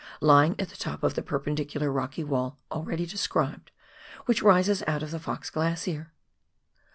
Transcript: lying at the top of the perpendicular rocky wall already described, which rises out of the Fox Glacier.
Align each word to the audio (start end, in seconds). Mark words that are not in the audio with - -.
lying 0.21 0.59
at 0.59 0.69
the 0.69 0.75
top 0.75 1.03
of 1.03 1.13
the 1.13 1.21
perpendicular 1.21 1.91
rocky 1.91 2.23
wall 2.23 2.57
already 2.71 3.05
described, 3.05 3.69
which 4.25 4.41
rises 4.41 4.81
out 4.87 5.03
of 5.03 5.11
the 5.11 5.19
Fox 5.19 5.51
Glacier. 5.51 6.11